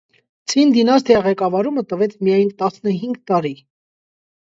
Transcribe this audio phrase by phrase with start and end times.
[0.53, 3.57] Ցին դինաստիա ղեկավարումը տվեց միայն տասնհինգ տարի։